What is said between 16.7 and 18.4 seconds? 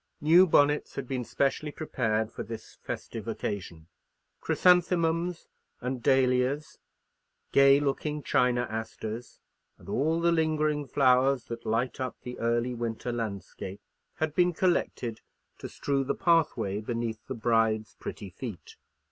beneath the bride's pretty